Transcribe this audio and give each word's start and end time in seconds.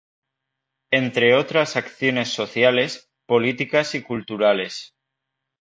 Entre 0.89 1.35
otras 1.35 1.75
acciones 1.75 2.29
sociales, 2.33 3.11
políticas 3.27 3.93
y 3.93 4.01
culturales. 4.01 4.95